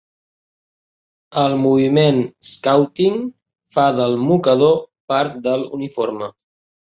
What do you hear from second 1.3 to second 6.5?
El moviment Scouting fa del mocador part del uniforme.